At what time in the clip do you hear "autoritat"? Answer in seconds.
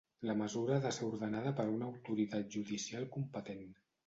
1.91-2.51